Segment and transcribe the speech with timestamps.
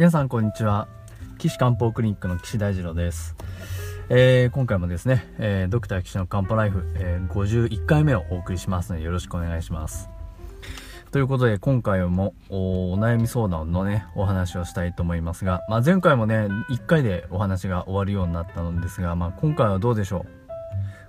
[0.00, 0.88] 皆さんこんにちは。
[1.36, 3.36] 岸漢方クリニックの岸大二郎です、
[4.08, 10.08] えー今回もですね、えードクター岸の漢方ライフ、えー51回目をお送りしますのでよろしくお願いします。
[11.10, 20.26] ということで今回もお悩み相談のねお話をしたいと思いますが、まあ、前回もね1回でお話が終わるようになったのですが、まあ、今回はどうでしょう？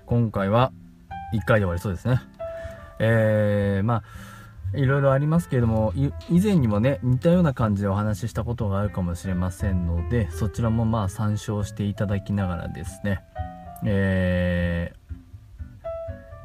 [0.06, 0.74] 今回は
[1.34, 2.20] 1回で終わりそうですね。
[3.00, 4.04] えー、まあ
[4.74, 13.22] いろいろありますけれども以前にもね似たような感じでお話ししたことがあるかもしれませんのでそちらもまあ参照していただきながらですね
[13.84, 15.02] えー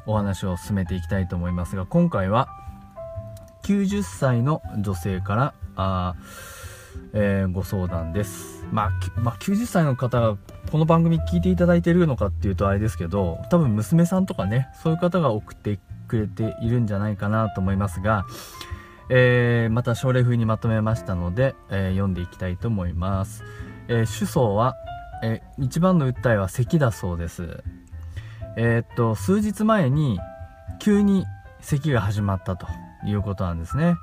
[0.09, 2.47] お話を進めていきたいと思いますが今回は
[3.65, 6.15] 90歳の女性からあ、
[7.13, 10.37] えーご相談です、まあ、まあ90歳の方が
[10.71, 18.25] この番組聞いていただいているのかっていうとあれですけど多分娘さんとかねそういう方が送ってくれているんじゃないかなと思いますが、
[19.09, 23.43] えーまた症例風にまとめましたので、えー読んでいきたいと思います、
[23.87, 24.75] えー主訴は、
[25.23, 27.63] えー一番の訴えは咳だそうです。
[28.57, 30.19] えーっと数日前に
[30.79, 31.25] 急に
[31.61, 32.67] 咳が始まったと
[33.05, 33.95] いうことなんですね。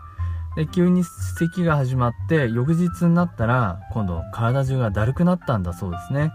[0.56, 1.02] で急に
[1.36, 6.30] 咳が始まって翌日になったら今度体中がだるくなったんだそうですね。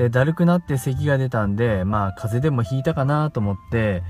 [0.00, 4.02] でだるくなって咳が出たんでまあ風邪でもひいたかなと思って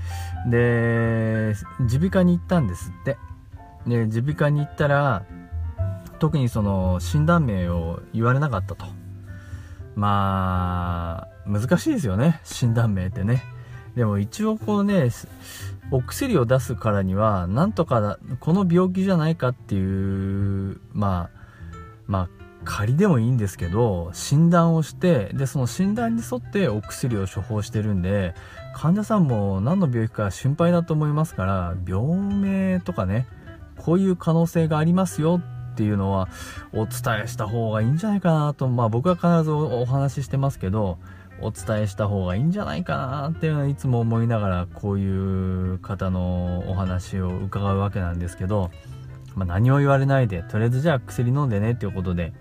[0.49, 3.17] で耳鼻科に行ったんですって。
[3.85, 5.25] で耳鼻科に行ったら
[6.19, 8.85] 特にその診断名を言われなかったと。
[9.95, 13.43] まあ難しいですよね診断名ってね。
[13.97, 15.09] でも一応こうね
[15.91, 21.41] お薬を出すからにはなんとかこの病気じゃないかっていうまあ
[22.07, 28.35] まあ仮でもいいんですけど診断をしてでその診断に沿ってお薬を処方してるんで
[28.75, 33.27] 患者さんも何の病気か心配だと思いますから病名とかね
[33.77, 35.41] こういう可能性がありますよ
[35.73, 36.29] っていうのは
[36.73, 40.99] お伝えした方がいいんじゃないかなとまあ僕は必ずお話ししてますけど
[41.41, 48.69] お伝えした方がいいんじゃないかなっていうのはいつも思いながらこういう方のお話を伺うわけなんですけど、
[49.35, 52.33] まあ、何を言われないでとりあえずじゃあ薬飲んでねっていうことで、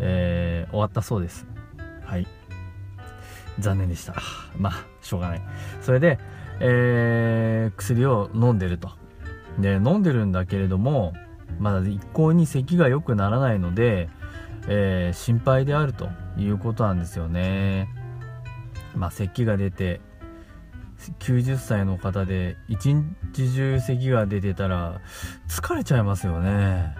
[0.00, 1.46] えー終わったそうです。
[2.04, 2.26] はい。
[3.58, 4.14] 残念でした。
[4.58, 5.42] まあしょうがない。
[5.80, 6.18] それで、
[6.60, 8.90] えー薬を飲んでると。
[9.58, 11.12] で飲んでるんだけれども
[11.58, 14.08] まだ一向に咳が良くならないので、
[14.68, 17.88] えー心配であるということなんですよね。
[18.94, 20.00] まあ咳が出て
[21.18, 23.04] 90歳の方で一日
[23.54, 25.00] 中咳が出てたら
[25.48, 26.94] 疲れちゃいますよね。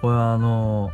[0.00, 0.90] これはあの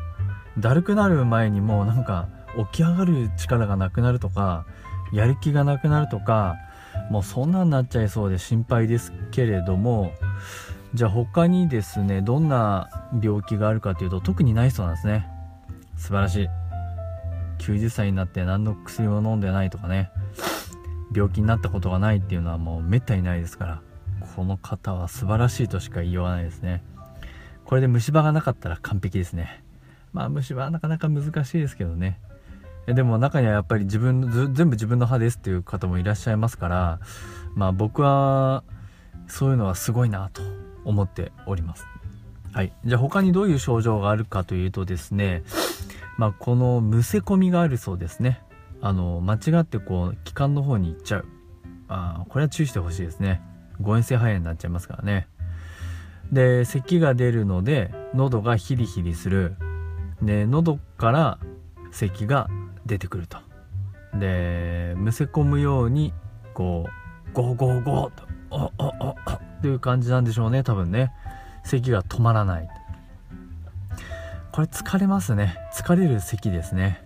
[0.59, 2.29] だるくなる前にもうなんか
[2.73, 4.67] 起き上がる力がなくなるとか
[5.13, 6.57] やる気がなくなるとか
[7.11, 10.13] もうそんなんなっちゃいそうで心配ですけれども
[10.95, 12.89] じゃあ他にですねどんな
[13.23, 15.29] 病気があるかというと特にないそうなんですね。
[15.97, 16.49] 素晴らしい。
[17.59, 20.11] 90歳になって何の薬も飲んでないとかね。
[21.15, 23.83] 病気になったことがないっていうのはもうめったにないですから
[24.37, 26.83] この方は素晴らしいとしか言いようがないですね。
[27.65, 29.63] これで虫歯がなかったら完璧ですね。
[30.19, 32.19] まあ虫歯はなかなか難しいですけどね。
[32.87, 37.01] でも中にはやっぱり自分全部自分の歯ですっていう方もいらっしゃいますから
[37.55, 38.65] まあ僕は
[39.29, 40.43] そういうのはすごいなと
[40.85, 41.87] 思っております。
[42.53, 42.73] はい。
[42.85, 45.45] じゃあ他にどういう症状があるかというとですね
[46.17, 48.43] まあこのむせ込みがあるそうですね。
[48.81, 51.27] あの間違ってこう気管の方に行っちゃう。
[51.87, 53.41] あこれは注意してほしいですね。
[53.81, 55.29] 誤嚥性肺炎になっちゃいますからね。
[56.33, 59.55] で咳が出るので喉がヒリヒリする。
[60.23, 61.39] で喉から
[61.91, 62.49] 咳が
[62.87, 63.39] 出てくると。
[64.15, 66.13] でむせ込むように
[66.55, 66.87] こ
[67.31, 69.17] うゴーゴーゴーとおおおおっ
[69.61, 71.13] ていう感じなんでしょうね多分ね。
[71.65, 72.69] 咳が止まらない。
[74.53, 75.57] これ疲れますね。
[75.73, 77.05] 疲れる咳ですね。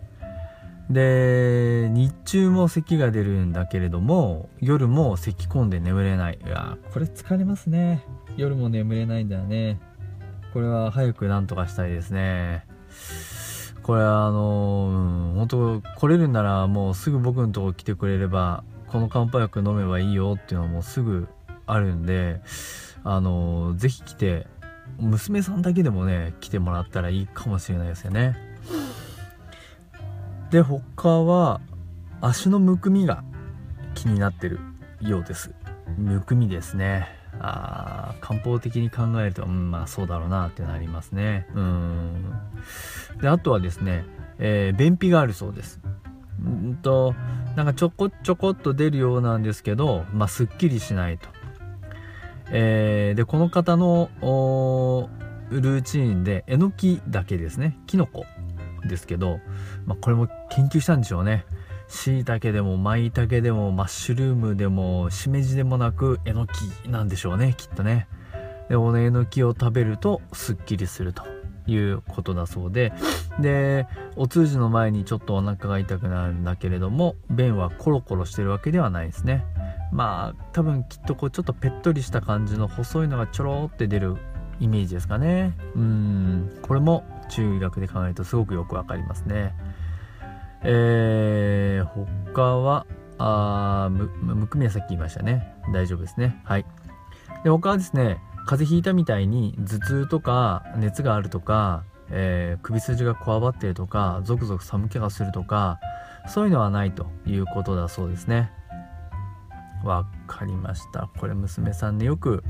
[0.88, 6.38] で日中も咳が出るんだけれども夜も咳込んで眠れない。
[6.44, 8.04] いやこれ疲れますね。
[8.36, 9.80] 夜も眠れないんだよね。
[10.52, 12.66] これは早くなんとかしたいですね。
[13.82, 21.28] これあのうん本当来れるんならもうすぐ僕のとこ来てくれればこの漢方薬飲めばいいよっていうのはもうすぐ
[21.66, 22.40] あるんで
[23.04, 24.46] あのぜひ来て
[24.98, 28.36] 娘さんだけでもね来てもらったらいいかもしれないですよね。
[30.50, 31.60] で他は
[32.20, 33.24] 足のむくみが
[33.94, 34.60] 気になってる
[35.00, 35.52] ようです。
[35.96, 37.08] むくみですね。
[37.40, 41.46] あ漢方的に考えるとうんまあそうだろうなってなりますね。
[41.54, 42.31] うん。
[43.20, 44.04] であとはですね、
[44.38, 45.80] えー便秘があるそうです。
[46.44, 47.14] うんと
[47.56, 51.28] なんかちょこちょこっと出るようなんですけどまあすっきりしないと。
[52.50, 54.10] えーでこの方の
[55.50, 57.78] ルーチンでえのきだけですね。
[57.86, 58.24] きのこ
[58.86, 59.40] ですけど、
[59.86, 61.44] まあ、これも研究したんでしょうね。
[61.88, 66.52] しいたけでもまいたけでもマッシュルームでもしめじでもなくえのき
[66.88, 68.08] なんでしょうねきっとね。
[68.68, 71.22] でこのえのきを食べるとすっきりすると。
[71.66, 72.92] いうことだそうで。
[73.40, 73.86] で
[74.16, 79.44] お通じの前にちょっとお腹が痛くなるんだけれども便はコロコロしてるわけではないですね。
[79.92, 84.16] まあ多分きっとこうちょっとぺっとりした感じの細いのがちょろって出る
[84.60, 85.56] イメージですかね。
[85.74, 86.58] うん。
[86.62, 89.54] これも中医学で考えるとすごくよくわかりますね。
[90.62, 91.84] えー、
[92.32, 92.86] 他は
[93.18, 95.54] あむむくみはさっき言いましたね。
[95.72, 96.40] 大丈夫ですね。
[96.44, 96.66] はい。
[97.44, 105.80] で他はですね風邪ひいたみたいに頭痛とか熱があるとか、えー、首筋がこわばってるとかゾクゾク寒気がするとか
[106.28, 108.50] そういうのはないということだそうですね。
[109.84, 111.10] わかりました。
[111.18, 112.44] これ娘さんねよく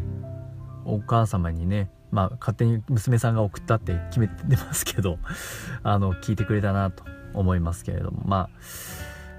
[0.85, 5.19] お母様にねまあ勝手に娘さんが送ったって決めてますけど
[5.83, 8.23] あの聞いてくれたなと思いますけれども。
[8.27, 8.51] まあ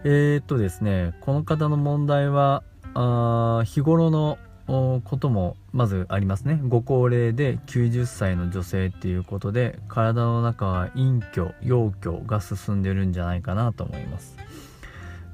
[0.05, 2.63] えー、っとですねこの方の問題は
[2.93, 6.59] あ日頃のこともまずありますね。
[6.63, 14.37] ご高齢で90歳の女性っていうことで体の中は陰虚陽虚が進んでるんじゃないかなと思います。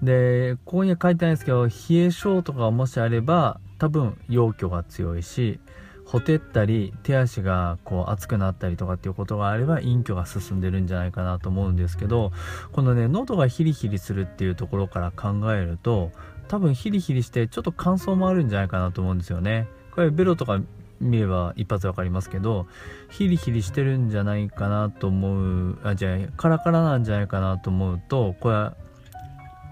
[0.01, 5.59] でここには書いてないですけど冷え性とかもしあれば多分陽虚が強いし
[6.05, 12.31] ほてったり手足がこう熱くなったりとかっていうことがあれば陰虚が進んでるんじゃないかなと思うんですけど
[12.71, 16.11] このね喉がヒリヒリするっていうところから考えると
[16.49, 19.67] 多分ヒリヒリしてちょっと乾燥もあるんじゃないかなと思うんですよね。
[19.91, 20.59] これベロとか
[20.99, 22.67] 見れば一発わかりますけど
[23.09, 28.75] ヒリヒリしてるんじゃないかなと思うあじゃあカラカラなんじゃないかなと思うとこれは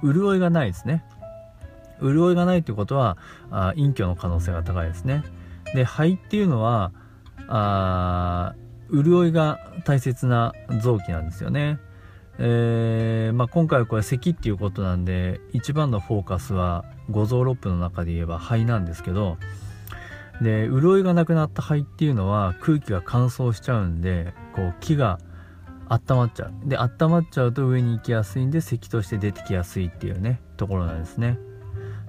[0.03, 1.03] 潤いがないですね。
[2.01, 3.17] 潤いがないということは
[3.49, 5.23] あ陰虚の可能性が高いですね。
[5.73, 6.91] で肺っていうのは
[7.47, 8.53] あ
[8.91, 11.79] 潤いが大切な臓器なんですよね。
[12.39, 19.37] えー、まあ、今回はこれ咳っていうことなんで一番のフォーカスは五臓六腑の中で言えば肺なんですけど
[20.41, 25.17] で潤いがなくなった肺っていうのは空気が乾燥しちゃうんでこう木が
[25.89, 26.53] 温まっちゃう。
[26.65, 31.39] で温まっちゃうと上に行きやすいんで咳として出てきやすいっていうねところなんですね。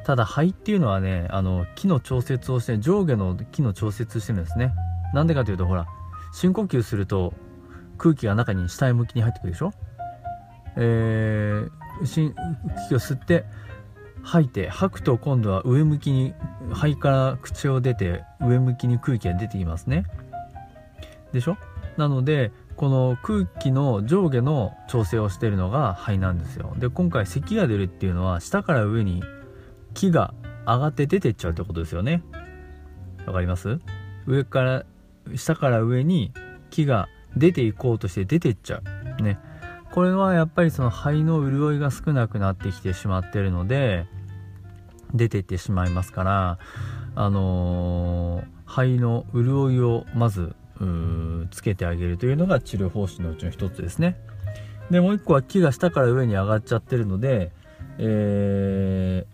[0.04, 4.74] ただ肺っていうのはねあの木の調節をして上下の木の調節してるんですね。
[5.14, 5.86] なんでかというとほら
[6.32, 7.32] 深呼吸すると
[7.96, 9.72] 空気が中に下へ向きに入ってくるでしょ？
[10.80, 13.44] えー、息を吸って
[14.22, 16.34] 吐いて吐くと今度は上向きに
[16.70, 20.04] 肺から口を出て上向きに空気が出てきますね。
[21.32, 21.56] でしょ？
[21.96, 26.74] なのでこの空気の上下の調整をしてるのが肺なんですよ。
[26.78, 29.22] で今回咳が出るっていうのは下から上に
[29.94, 30.32] 木が
[30.64, 32.22] 上がって出てっちゃうってことですよね。
[33.26, 33.80] わかります？
[34.26, 34.84] 上から
[35.34, 36.32] 下から上に
[36.70, 38.80] 木が出ていこうとして出てっちゃ
[39.18, 39.22] う。
[39.22, 39.38] ね。
[39.92, 44.06] これはやっぱりその肺の潤いが少なくなってきてしまってるので
[45.14, 46.58] 出ていってしまいますから
[47.14, 50.54] あのー、肺の潤いをまず
[51.50, 54.16] つけてあげるというのが治療方針のうちの一つですね。
[54.90, 57.50] でもう一個は木が下から上に上がっちゃってるので、
[57.98, 59.26] え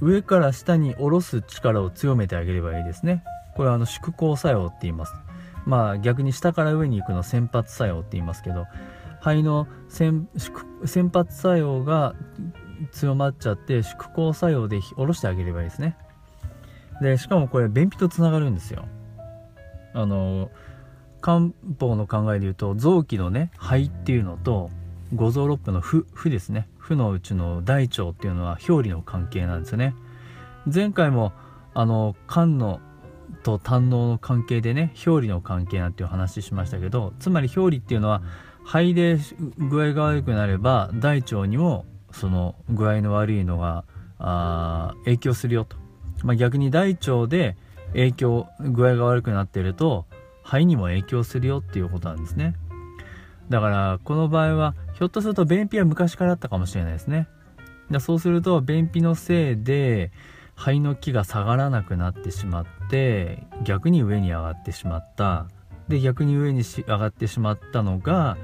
[0.00, 3.24] ー、上から下に下ろす力を強めてあげればいいですね。
[3.56, 5.14] これはあの縮光作用って言います。
[5.64, 8.66] まあ逆に下から上に行くの先発作用って言いますけど
[9.22, 10.28] 肺の先
[11.12, 12.16] 発作用が
[12.90, 15.96] 強まっちゃって縮光作用で下ろしてあげればいいですね。
[17.00, 18.84] でしかもこれ便秘とつながるんですよ。
[19.94, 20.50] あの
[21.20, 24.70] 漢方の考えで言うと臓器のね肺っていうのと
[25.14, 26.68] 五臓六腑の腑腑ですね。
[26.78, 29.94] 腑のうちの大腸っていうのは表裏の関係なんですよね。
[30.72, 31.32] 前回も
[31.74, 32.80] あの肝の
[33.44, 38.22] と胆のの関係でね表裏の関係なんていう話しましたけどつまり表裏っていうのは
[38.64, 39.18] 肺で
[39.58, 43.84] 具合が悪くなれば大腸にもその具合の悪いのが
[44.18, 45.76] あ影響するよと、
[46.22, 47.56] まあ、逆に大腸で
[47.92, 50.06] 影響具合が悪くなってると
[50.44, 52.54] 肺にも影響するよっていうことなんですね。
[53.48, 57.28] だからこの場合はひょっとすると便秘は昔からあったかもしれないですね。
[57.90, 60.10] でそうすると便秘のせいで
[60.54, 65.46] 肺の気が下がらなくなってしまって逆に上に上がってしまった。
[65.92, 68.38] で逆に上に上がってしまったのが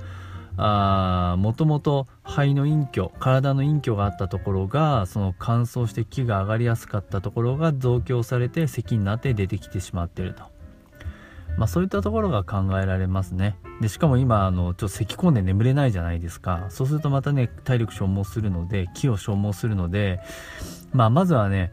[1.39, 10.43] もともと肺の陰虚体の陰虚があったところがその乾燥して気が上がりやすかったところが増強されて咳になって出てきてしまってると、
[11.57, 13.57] まあ、そういったところが考えられますね。
[13.81, 16.67] でしかも今あのちょっと咳込んで眠れないじゃないですか。
[16.69, 20.21] そうするとまたね体力消耗するので気を消耗するので、
[20.93, 21.73] まあ、まずはね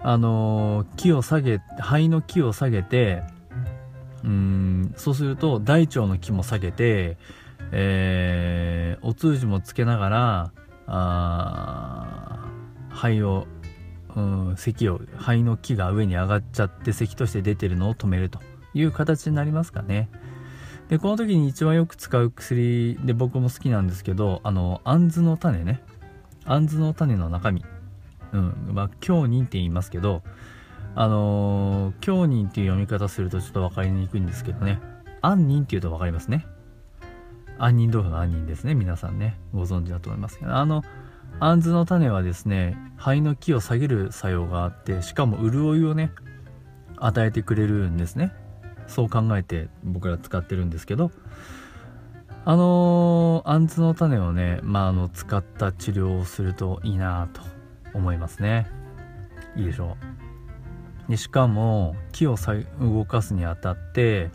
[0.00, 3.22] あのー、気を下げ肺の気を下げて
[4.24, 7.18] うんそうすると大腸の気も下げて、
[7.72, 10.52] えー、お通じもつけながら
[10.86, 12.48] あ
[12.88, 13.46] 肺を、
[14.16, 18.40] うん、咳を肺の気が上に上がっちゃって咳として出てるのを止めると
[18.72, 20.08] いう形になりますかね。
[20.88, 25.82] でこの時に一番よく使う薬で僕も好きなんですけどあの杏の種ね。
[26.46, 27.64] 杏の種の中身。
[28.32, 30.22] うんまあ強忍って言いますけど
[30.96, 34.80] あのー、強忍っていう読み方するとちょっと分かりにくいんですけどね。
[35.22, 36.46] 杏仁っていうと分かりますね。
[37.58, 38.74] 杏仁豆腐の杏仁ですね。
[38.74, 39.38] 皆さんね。
[39.52, 40.54] ご存知だと思いますけど。
[40.54, 40.82] あの
[41.40, 46.12] 杏子の種はですね肺の気を下げる作用があってしかも潤いをね
[46.96, 48.32] 与えてくれるんですね。
[48.86, 51.10] そう考えて僕ら使ってるんですけど。
[52.46, 57.40] あのー、杏の種をね、まあ、あの使った治療をするといいなと
[57.94, 58.66] 思いますね。
[59.56, 60.23] いいでしょう。
[61.08, 62.36] でしかも木を
[62.80, 64.30] 動かすにあたって、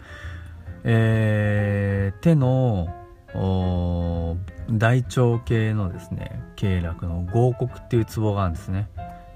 [0.84, 2.88] えー、手の
[4.72, 8.90] 大腸系のですね経絡の合谷っていうツボがあるんですね。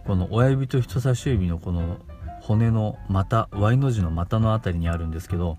[0.05, 1.97] この親指と人差し指のこの
[2.41, 5.57] 骨の股 Y の字の股の辺りにあるんですけど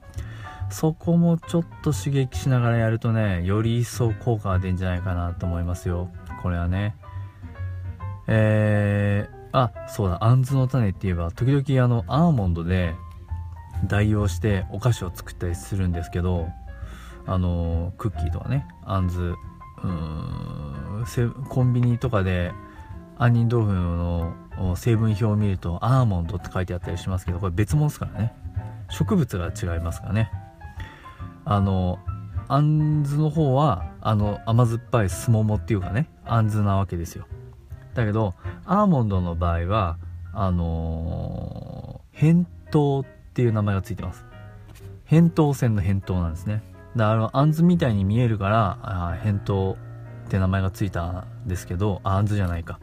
[0.68, 6.10] そこもちょっと刺激しながらやるとねより一層効果が出るんじゃないかなと思いますよ。
[6.42, 6.94] これはね。
[8.26, 12.96] えー、あそうだあんずの種って言えば時々あのアーモンドで
[13.86, 16.48] 代用してお菓子を作ったりするんですけど
[17.24, 19.34] あのクッキーとかねあんず
[21.48, 22.50] コンビニとかで
[23.16, 28.34] 杏仁豆腐の成分表を見るとアーモンドって書いてあったりしますけどこれ別物ですからね。
[28.90, 30.32] 植物が違いますからね。
[31.44, 32.00] あの
[32.48, 37.26] あんずの方はあの甘酸っぱいすももっていうかねあんずなわけですよ。
[37.94, 38.34] だけど
[38.66, 39.98] アーモンドの場合は
[40.32, 43.04] あのー、扁桃っ
[43.34, 44.24] ていう名前がついてます。
[45.08, 46.62] 扁桃腺の扁桃なんですね。
[46.96, 49.76] だからあんずみたいに見えるからあ扁桃
[50.26, 52.80] って名前がついたんですけどあんずじゃないか。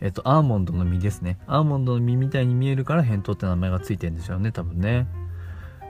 [0.00, 1.38] えっとアーモンドの実ですね。
[1.46, 5.06] アーモンドの実みたいに見えるから扁桃って名前がついてるんでしょうね多分ね。